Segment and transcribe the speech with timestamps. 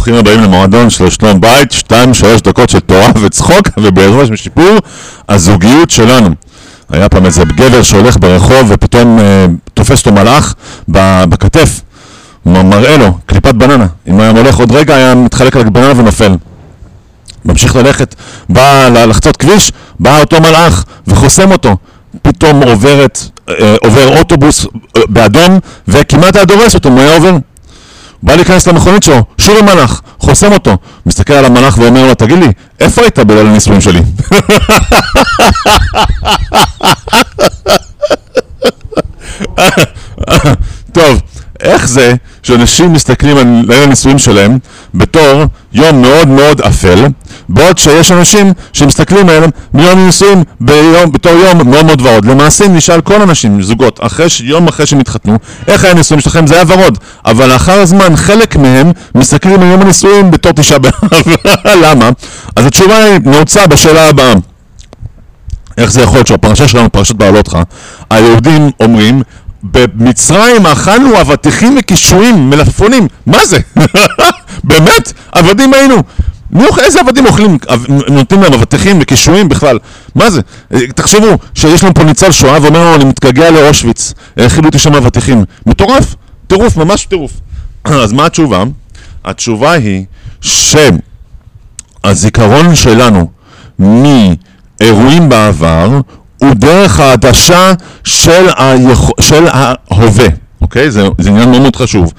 [0.00, 4.78] ברוכים הבאים למועדון של שלום בית, שתיים שלוש דקות של תורה וצחוק ובעזרת השם שיפור
[5.28, 6.28] הזוגיות שלנו.
[6.90, 10.54] היה פעם איזה גבר שהולך ברחוב ופתאום אה, תופס אותו מלאך
[11.28, 11.80] בכתף,
[12.46, 13.86] מראה לו קליפת בננה.
[14.08, 16.32] אם היה הולך עוד רגע היה מתחלק על הבננה ונופל.
[17.44, 18.14] ממשיך ללכת,
[18.48, 21.76] בא לחצות כביש, בא אותו מלאך וחוסם אותו.
[22.22, 27.36] פתאום עוברת, אה, עובר אוטובוס אה, באדום וכמעט היה דורס אותו, הוא היה עובר.
[28.22, 32.48] בא להיכנס למכונית שלו, שוב המלאך, חוסם אותו, מסתכל על המלאך ואומר לו, תגיד לי,
[32.80, 34.00] איפה היית בליל הנישואים שלי?
[40.92, 41.20] טוב,
[41.60, 44.58] איך זה שאנשים מסתכלים על ליל הנישואים שלהם
[44.94, 47.06] בתור יום מאוד מאוד אפל,
[47.50, 52.24] בעוד שיש אנשים שמסתכלים עליהם מיום הנישואים ביום, בתור יום מאוד מאוד ורוד.
[52.24, 56.20] למעשה, אם נשאל כל הנשים, זוגות, אחרי, ש- יום אחרי שהם התחתנו, איך היה הנישואים
[56.20, 56.46] שלכם?
[56.46, 56.98] זה היה ורוד.
[57.26, 60.92] אבל לאחר הזמן, חלק מהם מסתכלים על יום הנישואים בתור תשעה באב.
[61.84, 62.10] למה?
[62.56, 64.32] אז התשובה היא נעוצה בשאלה הבאה.
[65.78, 67.58] איך זה יכול להיות שהפרשה שלנו, פרשת בעלותך,
[68.10, 69.22] היהודים אומרים,
[69.62, 73.58] במצרים אכלנו אבטיחים וקישואים, מלפפונים, מה זה?
[74.64, 75.12] באמת?
[75.32, 76.02] עבדים היינו.
[76.52, 77.58] מי אוכל, איזה עבדים אוכלים?
[78.08, 79.78] נותנים להם אבטיחים וקישואים בכלל.
[80.14, 80.40] מה זה?
[80.74, 84.94] אה, תחשבו שיש לנו פה ניצול שואה ואומר לנו, אני מתגעגע לאושוויץ, האכילו אותי שם
[84.94, 85.44] אבטיחים.
[85.66, 86.14] מטורף,
[86.46, 87.32] טירוף, ממש טירוף.
[87.84, 88.64] אז מה התשובה?
[89.24, 90.04] התשובה היא
[92.04, 93.30] שהזיכרון שלנו
[93.78, 96.00] מאירועים בעבר
[96.38, 97.72] הוא דרך העדשה
[98.04, 99.10] של, היכ...
[99.20, 100.26] של ההווה,
[100.60, 100.90] אוקיי?
[100.90, 102.12] זה, זה עניין מאוד מאוד חשוב.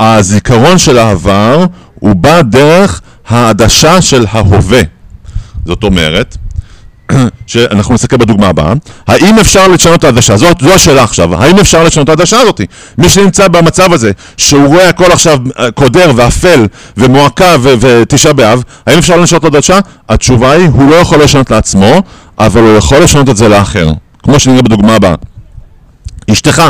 [0.00, 1.66] הזיכרון של העבר
[2.00, 4.80] הוא בא דרך העדשה של ההווה.
[5.66, 6.36] זאת אומרת,
[7.46, 8.72] שאנחנו נסתכל בדוגמה הבאה,
[9.06, 10.36] האם אפשר לשנות את העדשה?
[10.36, 12.60] זאת, זו השאלה עכשיו, האם אפשר לשנות את העדשה הזאת?
[12.98, 18.98] מי שנמצא במצב הזה, שהוא רואה הכל עכשיו אה, קודר ואפל ומועקה ותשעה באב, האם
[18.98, 19.78] אפשר לשנות את העדשה?
[20.08, 22.02] התשובה היא, הוא לא יכול לשנות לעצמו,
[22.38, 23.92] אבל הוא יכול לשנות את זה לאחר.
[24.22, 25.14] כמו שנראה בדוגמה הבאה.
[26.30, 26.62] אשתך,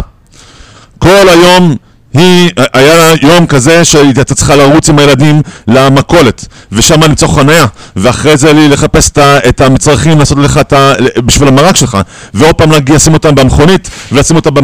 [0.98, 1.76] כל היום
[2.14, 7.66] היא, היה לה יום כזה שהייתה צריכה לרוץ עם הילדים למכולת ושם למצוא חניה
[7.96, 10.92] ואחרי זה לי לחפש את את המצרכים לעשות לך את ה...
[11.24, 11.98] בשביל המרק שלך.
[12.34, 14.54] ועוד פעם להגיע לשים אותם במכונית ולשים אותם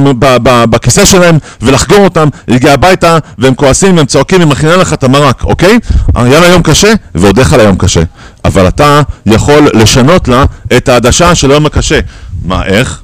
[0.71, 5.45] בכיסא שלהם ולחגור אותם, הגיע הביתה והם כועסים והם צועקים, היא מכינה לך את המרק,
[5.45, 5.79] אוקיי?
[6.15, 8.03] היה לה יום קשה ועוד איך לה יום קשה.
[8.45, 10.45] אבל אתה יכול לשנות לה
[10.77, 12.01] את העדשה של היום הקשה.
[12.45, 13.01] מה, איך?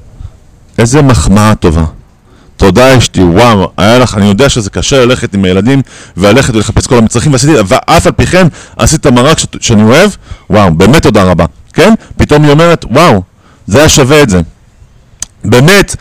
[0.77, 1.96] איזה מחמאה טובה
[2.57, 5.81] תודה אשתי, וואו, היה לך, אני יודע שזה קשה ללכת עם הילדים
[6.17, 8.47] וללכת ולחפש כל המצרכים ועשיתי, ואף על פי כן
[8.77, 9.05] עשית
[9.37, 10.11] ש- שאני אוהב,
[10.49, 11.93] וואו, באמת תודה רבה, כן?
[12.17, 13.21] פתאום היא אומרת, וואו,
[13.67, 14.41] זה היה שווה את זה.
[15.45, 15.95] באמת,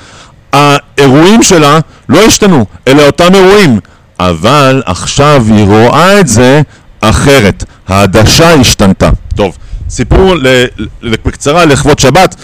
[0.53, 1.79] האירועים שלה
[2.09, 3.81] לא השתנו, אלה אותם אירועים,
[4.21, 6.63] אבל עכשיו היא רואה את זה
[7.01, 9.11] אחרת, העדשה השתנתה.
[9.35, 9.57] טוב,
[9.89, 10.35] סיפור
[11.03, 12.35] בקצרה לכבוד שבת,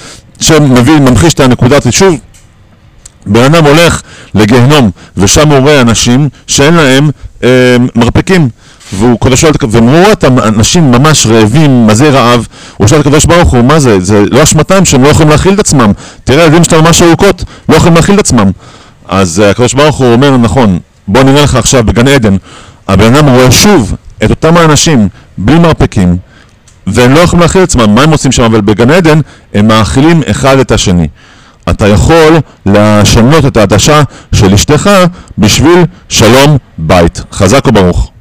[0.41, 2.15] שמביא, ממחיש את הנקודת יישוב.
[3.27, 4.03] בן אדם הולך
[4.35, 7.11] לגיהנום, ושם הוא רואה אנשים שאין להם
[7.45, 8.49] אה, מרפקים.
[8.93, 12.47] והוא קודם שואל, והוא רואה את האנשים ממש רעבים, מזי רעב,
[12.77, 14.01] הוא שואל את הקדוש ברוך הוא, מה זה?
[14.01, 15.93] זה לא אשמתם שהם לא יכולים להכיל את עצמם.
[16.25, 18.51] תראה, הילדים שלהם ממש ארוכות, לא יכולים להכיל את עצמם.
[19.09, 20.79] אז אה, הקדוש ברוך הוא אומר, נכון,
[21.09, 22.37] בוא נראה לך עכשיו בגן עדן.
[22.89, 23.95] הבן אדם רואה שוב
[24.25, 25.09] את אותם האנשים
[25.39, 26.17] בלי מרפקים,
[26.87, 28.43] והם לא יכולים להכיל את עצמם, מה הם עושים שם?
[28.43, 29.21] אבל בגן עדן
[29.55, 31.09] הם מאכילים אחד את השני.
[31.71, 34.03] אתה יכול לשנות את העדשה
[34.35, 34.91] של אשתך
[35.39, 37.23] בשביל שלום בית.
[37.33, 38.12] חזק וברוך.